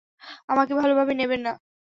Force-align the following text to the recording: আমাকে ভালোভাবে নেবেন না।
আমাকে 0.49 0.73
ভালোভাবে 0.75 1.13
নেবেন 1.15 1.41
না। 1.45 1.53